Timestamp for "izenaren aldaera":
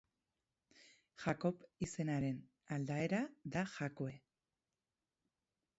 1.87-3.21